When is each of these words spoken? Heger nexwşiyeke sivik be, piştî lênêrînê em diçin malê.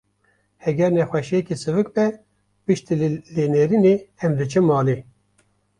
Heger 0.63 0.91
nexwşiyeke 0.95 1.55
sivik 1.63 1.89
be, 1.95 2.05
piştî 2.65 2.93
lênêrînê 3.35 3.95
em 4.23 4.31
diçin 4.39 4.63
malê. 4.69 4.97